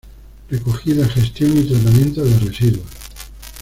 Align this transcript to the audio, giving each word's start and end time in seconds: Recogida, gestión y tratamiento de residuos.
Recogida, 0.49 1.07
gestión 1.07 1.55
y 1.55 1.61
tratamiento 1.65 2.23
de 2.25 2.39
residuos. 2.39 2.87